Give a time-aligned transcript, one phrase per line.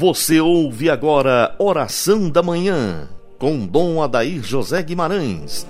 [0.00, 3.06] Você ouve agora Oração da Manhã,
[3.38, 5.66] com Dom Adair José Guimarães.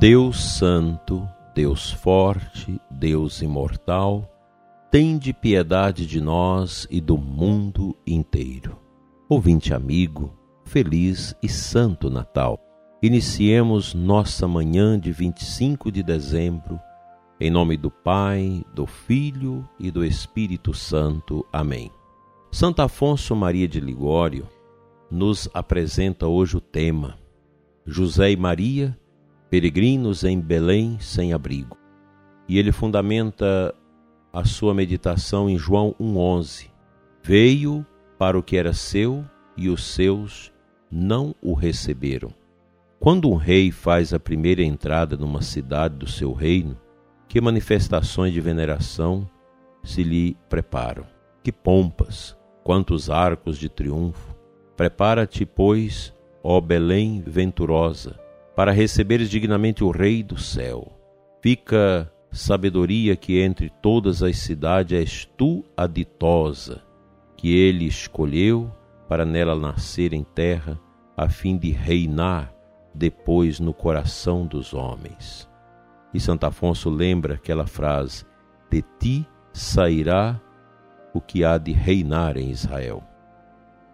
[0.00, 4.28] Deus Santo, Deus Forte, Deus Imortal,
[4.90, 8.89] tende piedade de nós e do mundo inteiro.
[9.32, 12.58] Ouvinte amigo, feliz e santo Natal.
[13.00, 16.80] Iniciemos nossa manhã de 25 de dezembro,
[17.38, 21.46] em nome do Pai, do Filho e do Espírito Santo.
[21.52, 21.92] Amém.
[22.50, 24.48] Santo Afonso Maria de Ligório
[25.08, 27.16] nos apresenta hoje o tema
[27.86, 28.98] José e Maria,
[29.48, 31.78] peregrinos em Belém sem abrigo.
[32.48, 33.72] E ele fundamenta
[34.32, 36.68] a sua meditação em João 1,11.
[37.22, 37.86] Veio
[38.20, 39.24] para o que era seu
[39.56, 40.52] e os seus
[40.90, 42.34] não o receberam.
[42.98, 46.78] Quando um rei faz a primeira entrada numa cidade do seu reino,
[47.26, 49.26] que manifestações de veneração
[49.82, 51.06] se lhe preparam?
[51.42, 54.36] Que pompas, quantos arcos de triunfo!
[54.76, 58.20] Prepara-te, pois, ó Belém venturosa,
[58.54, 60.92] para receberes dignamente o Rei do céu.
[61.40, 66.82] Fica sabedoria que entre todas as cidades és tu a ditosa,
[67.40, 68.70] que ele escolheu
[69.08, 70.78] para nela nascer em terra,
[71.16, 72.54] a fim de reinar
[72.94, 75.48] depois no coração dos homens.
[76.12, 78.26] E Santo Afonso lembra aquela frase:
[78.70, 80.38] De ti sairá
[81.14, 83.02] o que há de reinar em Israel.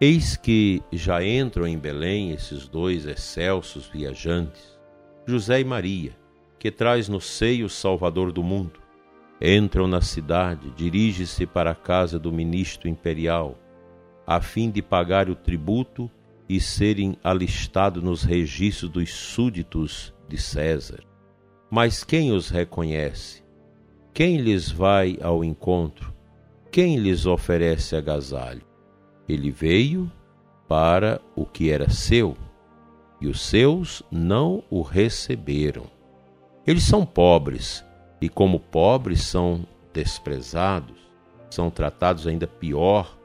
[0.00, 4.76] Eis que já entram em Belém esses dois excelsos viajantes,
[5.24, 6.18] José e Maria,
[6.58, 8.85] que traz no seio o Salvador do mundo
[9.40, 13.58] Entram na cidade, dirige-se para a casa do ministro imperial,
[14.26, 16.10] a fim de pagar o tributo
[16.48, 21.00] e serem alistados nos registros dos súditos de César.
[21.70, 23.44] Mas quem os reconhece?
[24.14, 26.14] Quem lhes vai ao encontro?
[26.70, 28.62] Quem lhes oferece agasalho?
[29.28, 30.10] Ele veio
[30.66, 32.36] para o que era seu,
[33.20, 35.84] e os seus não o receberam.
[36.66, 37.84] Eles são pobres,
[38.20, 40.96] e como pobres são desprezados,
[41.50, 43.16] são tratados ainda pior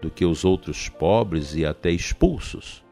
[0.00, 2.84] do que os outros pobres e até expulsos.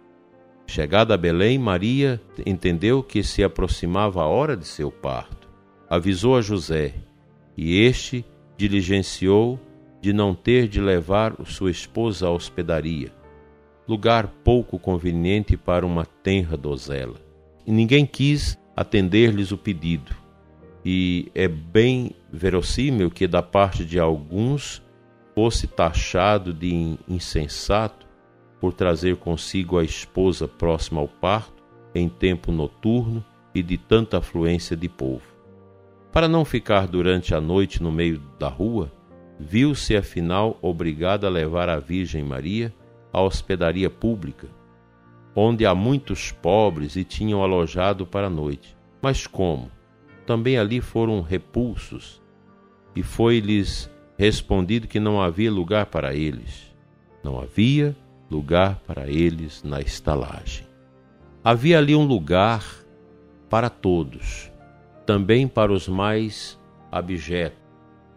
[0.66, 5.48] Chegada a Belém, Maria entendeu que se aproximava a hora de seu parto.
[5.88, 6.94] Avisou a José,
[7.56, 8.25] e este
[8.56, 9.60] diligenciou
[10.00, 13.12] de não ter de levar sua esposa à hospedaria,
[13.86, 17.16] lugar pouco conveniente para uma tenra donzela.
[17.66, 20.24] E ninguém quis atender-lhes o pedido
[20.84, 24.83] e é bem verossímil que da parte de alguns
[25.34, 28.06] fosse taxado de insensato
[28.61, 31.62] por trazer consigo a esposa próxima ao parto
[31.95, 33.25] em tempo noturno
[33.55, 35.34] e de tanta afluência de povo.
[36.12, 38.93] Para não ficar durante a noite no meio da rua,
[39.39, 42.72] viu-se afinal obrigado a levar a Virgem Maria
[43.12, 44.49] à hospedaria pública,
[45.34, 48.77] onde há muitos pobres e tinham alojado para a noite.
[49.03, 49.71] Mas como?
[50.27, 52.23] Também ali foram repulsos,
[52.95, 56.73] e foi-lhes respondido que não havia lugar para eles.
[57.23, 57.97] Não havia
[58.31, 60.67] lugar para eles na estalagem.
[61.43, 62.65] Havia ali um lugar
[63.51, 64.51] para todos,
[65.05, 66.59] também para os mais
[66.91, 67.59] abjetos,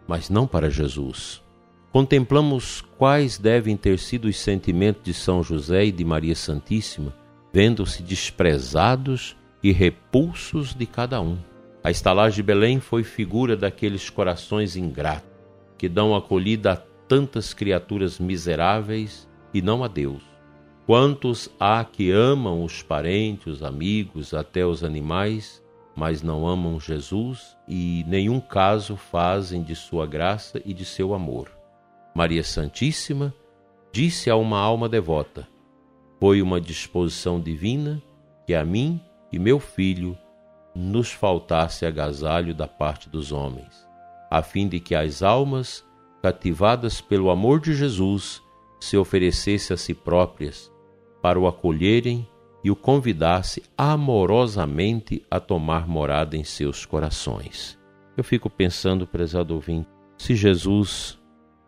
[0.08, 1.44] mas não para Jesus.
[1.92, 7.14] Contemplamos quais devem ter sido os sentimentos de São José e de Maria Santíssima,
[7.52, 11.38] vendo-se desprezados e repulsos de cada um.
[11.88, 15.30] A estalagem de Belém foi figura daqueles corações ingratos
[15.78, 20.22] que dão acolhida a tantas criaturas miseráveis e não a Deus.
[20.86, 25.64] Quantos há que amam os parentes, os amigos, até os animais,
[25.96, 31.50] mas não amam Jesus e nenhum caso fazem de sua graça e de seu amor.
[32.14, 33.34] Maria Santíssima
[33.94, 35.48] disse a uma alma devota:
[36.20, 38.04] Foi uma disposição divina
[38.46, 39.00] que a mim
[39.32, 40.18] e meu filho
[40.78, 43.88] nos faltasse agasalho da parte dos homens,
[44.30, 45.84] a fim de que as almas,
[46.22, 48.44] cativadas pelo amor de Jesus,
[48.80, 50.72] se oferecessem a si próprias
[51.20, 52.28] para o acolherem
[52.64, 57.80] e o convidasse amorosamente a tomar morada em seus corações.
[58.16, 61.18] Eu fico pensando, prezado ouvinte, se Jesus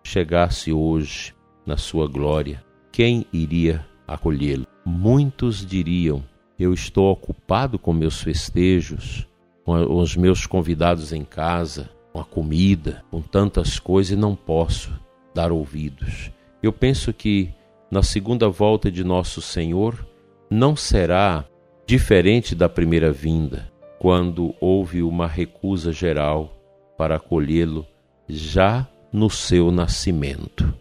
[0.04, 1.34] chegasse hoje
[1.66, 4.68] na sua glória, quem iria acolhê-lo?
[4.86, 6.24] Muitos diriam
[6.60, 9.26] eu estou ocupado com meus festejos,
[9.64, 14.92] com os meus convidados em casa, com a comida, com tantas coisas e não posso
[15.34, 16.32] dar ouvidos.
[16.62, 17.54] Eu penso que
[17.90, 20.06] na segunda volta de nosso Senhor
[20.50, 21.46] não será
[21.86, 26.56] diferente da primeira vinda, quando houve uma recusa geral
[26.98, 27.86] para acolhê-lo
[28.28, 30.74] já no seu nascimento.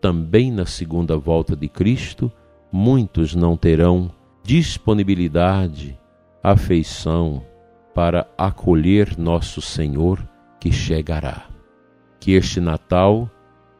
[0.00, 2.30] Também na segunda volta de Cristo,
[2.70, 4.10] muitos não terão
[4.46, 5.98] disponibilidade,
[6.40, 7.44] afeição
[7.92, 10.24] para acolher nosso Senhor
[10.60, 11.48] que chegará.
[12.20, 13.28] Que este Natal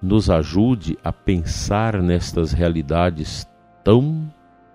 [0.03, 3.47] nos ajude a pensar nestas realidades
[3.85, 4.29] tão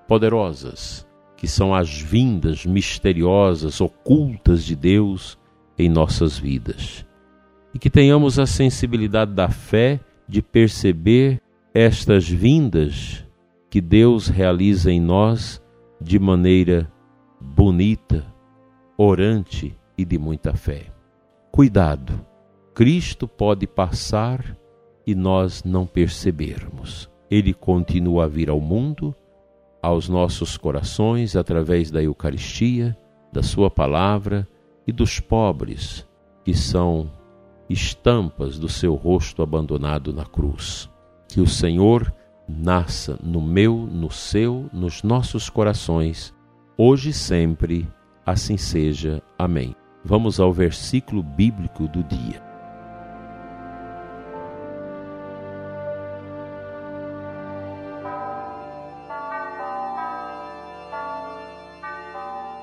[0.08, 1.06] poderosas,
[1.36, 5.38] que são as vindas misteriosas, ocultas de Deus
[5.78, 7.06] em nossas vidas.
[7.74, 11.42] E que tenhamos a sensibilidade da fé de perceber
[11.74, 13.26] estas vindas
[13.70, 15.62] que Deus realiza em nós
[16.02, 16.92] de maneira
[17.40, 18.26] bonita,
[18.98, 20.88] orante e de muita fé.
[21.52, 22.26] Cuidado,
[22.74, 24.58] Cristo pode passar
[25.06, 27.10] e nós não percebermos.
[27.30, 29.16] Ele continua a vir ao mundo,
[29.82, 32.98] aos nossos corações, através da Eucaristia,
[33.32, 34.48] da Sua palavra
[34.86, 36.08] e dos pobres,
[36.44, 37.10] que são
[37.70, 40.90] estampas do seu rosto abandonado na cruz.
[41.30, 42.14] Que o Senhor
[42.48, 46.34] nasça no meu, no seu, nos nossos corações,
[46.78, 47.88] hoje e sempre.
[48.26, 49.22] Assim seja.
[49.38, 49.76] Amém.
[50.04, 52.52] Vamos ao versículo bíblico do dia.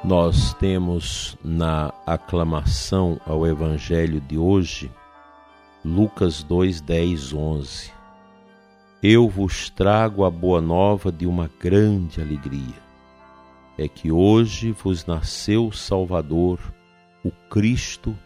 [0.05, 4.91] Nós temos na aclamação ao Evangelho de hoje,
[5.85, 7.98] Lucas 2, 10, 11.
[9.03, 12.83] Eu vos trago a boa nova de uma grande alegria.
[13.77, 16.59] É que hoje vos nasceu o Salvador,
[17.25, 18.17] o Cristo,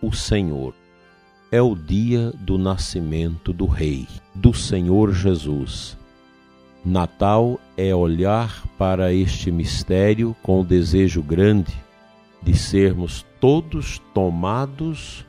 [0.00, 0.74] o Senhor.
[1.50, 5.98] É o dia do nascimento do Rei, do Senhor Jesus
[6.84, 11.72] Natal é olhar para este mistério com o desejo grande
[12.42, 15.24] de sermos todos tomados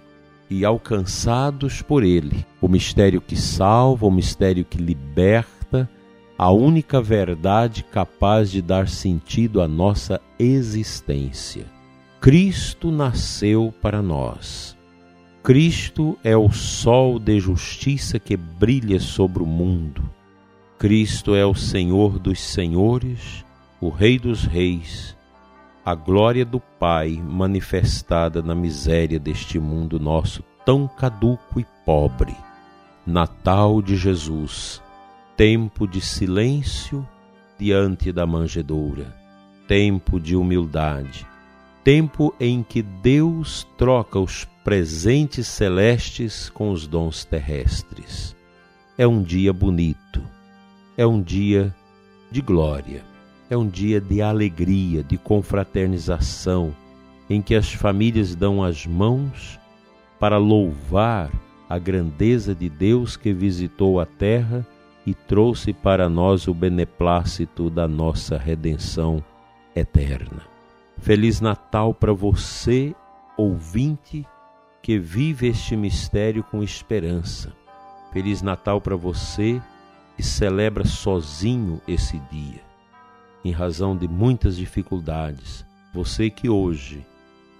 [0.54, 2.46] e alcançados por Ele.
[2.62, 5.90] O mistério que salva, o mistério que liberta,
[6.38, 11.66] a única verdade capaz de dar sentido à nossa existência.
[12.22, 14.78] Cristo nasceu para nós.
[15.42, 20.08] Cristo é o sol de justiça que brilha sobre o mundo.
[20.78, 23.44] Cristo é o Senhor dos senhores,
[23.82, 25.18] o Rei dos reis,
[25.86, 32.36] a glória do Pai manifestada na miséria deste mundo nosso tão caduco e pobre.
[33.06, 34.82] Natal de Jesus,
[35.36, 37.08] tempo de silêncio
[37.60, 39.14] diante da manjedoura,
[39.68, 41.28] tempo de humildade,
[41.84, 48.36] tempo em que Deus troca os presentes celestes com os dons terrestres.
[48.98, 50.22] É um dia bonito
[50.96, 51.76] é um dia
[52.32, 53.04] de glória,
[53.54, 56.76] é um dia de alegria, de confraternização,
[57.30, 59.60] em que as famílias dão as mãos
[60.20, 61.32] para louvar
[61.70, 64.66] a grandeza de Deus que visitou a terra
[65.06, 69.24] e trouxe para nós o beneplácito da nossa redenção
[69.76, 70.42] eterna.
[70.98, 72.96] Feliz Natal para você,
[73.38, 74.26] ouvinte,
[74.82, 77.54] que vive este mistério com esperança.
[78.12, 79.62] Feliz Natal para você
[80.18, 82.73] e celebra sozinho esse dia,
[83.44, 85.66] em razão de muitas dificuldades.
[85.94, 87.06] Você que hoje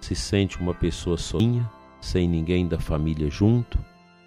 [0.00, 1.68] se sente uma pessoa sozinha,
[2.00, 3.78] sem ninguém da família junto,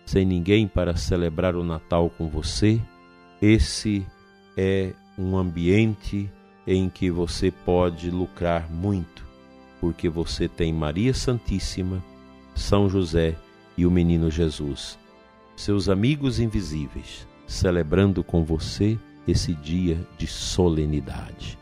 [0.05, 2.81] sem ninguém para celebrar o Natal com você,
[3.41, 4.05] esse
[4.55, 6.31] é um ambiente
[6.65, 9.25] em que você pode lucrar muito,
[9.79, 12.03] porque você tem Maria Santíssima,
[12.55, 13.35] São José
[13.77, 14.97] e o menino Jesus,
[15.55, 21.57] seus amigos invisíveis celebrando com você esse dia de solenidade.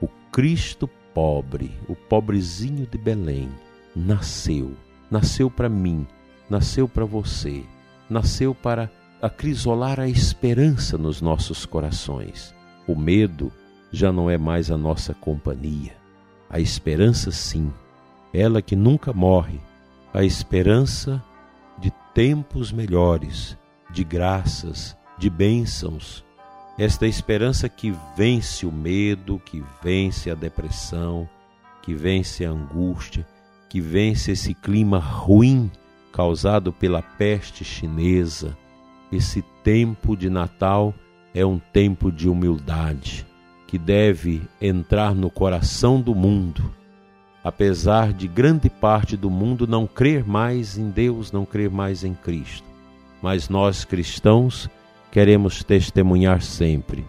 [0.00, 3.48] O Cristo pobre, o pobrezinho de Belém,
[3.94, 4.72] nasceu,
[5.10, 6.06] nasceu para mim,
[6.48, 7.64] nasceu para você,
[8.08, 8.90] nasceu para
[9.20, 12.54] acrisolar a esperança nos nossos corações.
[12.86, 13.52] O medo
[13.92, 15.96] já não é mais a nossa companhia.
[16.48, 17.72] A esperança, sim,
[18.32, 19.60] ela que nunca morre,
[20.12, 21.22] a esperança
[21.78, 23.56] de tempos melhores,
[23.90, 26.24] de graças, de bênçãos,
[26.82, 31.28] esta esperança que vence o medo, que vence a depressão,
[31.80, 33.24] que vence a angústia,
[33.68, 35.70] que vence esse clima ruim
[36.12, 38.58] causado pela peste chinesa.
[39.12, 40.92] Esse tempo de Natal
[41.32, 43.24] é um tempo de humildade
[43.68, 46.68] que deve entrar no coração do mundo.
[47.44, 52.12] Apesar de grande parte do mundo não crer mais em Deus, não crer mais em
[52.12, 52.66] Cristo,
[53.22, 54.68] mas nós cristãos
[55.12, 57.04] queremos testemunhar sempre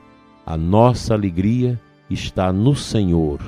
[0.45, 1.79] A nossa alegria
[2.09, 3.39] está no Senhor,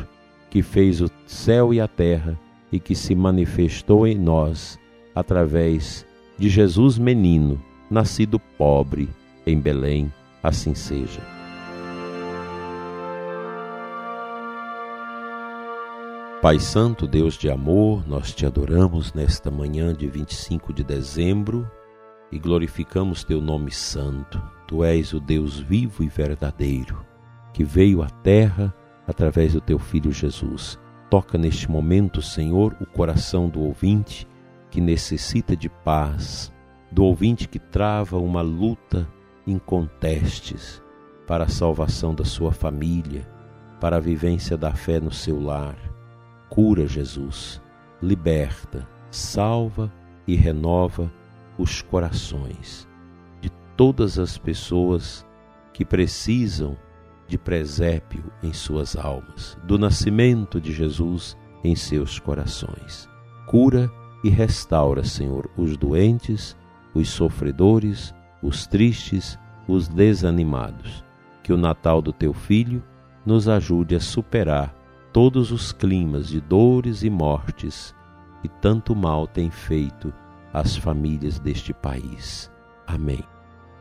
[0.49, 2.39] que fez o céu e a terra
[2.71, 4.79] e que se manifestou em nós
[5.13, 6.05] através
[6.37, 9.09] de Jesus menino, nascido pobre
[9.45, 10.11] em Belém.
[10.41, 11.21] Assim seja.
[16.41, 21.69] Pai Santo, Deus de amor, nós te adoramos nesta manhã de 25 de dezembro
[22.31, 24.41] e glorificamos teu nome santo.
[24.67, 27.05] Tu és o Deus vivo e verdadeiro,
[27.53, 28.73] que veio à terra
[29.07, 30.79] através do teu filho Jesus.
[31.09, 34.27] Toca neste momento, Senhor, o coração do ouvinte
[34.71, 36.51] que necessita de paz,
[36.91, 39.07] do ouvinte que trava uma luta
[39.45, 40.81] incontestes
[41.27, 43.27] para a salvação da sua família,
[43.79, 45.95] para a vivência da fé no seu lar
[46.49, 47.61] Cura, Jesus,
[48.01, 49.91] liberta, salva
[50.27, 51.11] e renova
[51.57, 52.87] os corações
[53.41, 55.25] de todas as pessoas
[55.73, 56.77] que precisam
[57.27, 63.09] de presépio em suas almas, do nascimento de Jesus em seus corações.
[63.47, 63.91] Cura
[64.23, 66.55] e restaura, Senhor, os doentes,
[66.93, 71.03] os sofredores, os tristes, os desanimados.
[71.43, 72.83] Que o Natal do teu Filho
[73.25, 74.73] nos ajude a superar
[75.11, 77.95] todos os climas de dores e mortes
[78.41, 80.13] que tanto mal tem feito
[80.55, 82.49] às famílias deste país.
[82.87, 83.21] Amém.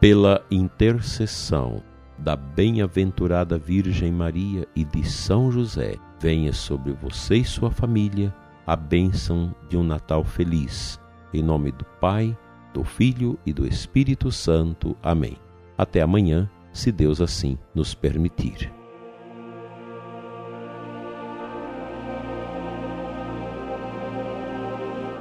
[0.01, 1.81] Pela intercessão
[2.19, 8.35] da bem-aventurada Virgem Maria e de São José, venha sobre você e sua família
[8.67, 11.01] a bênção de um Natal feliz.
[11.33, 12.37] Em nome do Pai,
[12.73, 14.97] do Filho e do Espírito Santo.
[15.01, 15.37] Amém.
[15.79, 18.73] Até amanhã, se Deus assim nos permitir.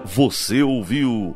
[0.06, 1.36] Você ouviu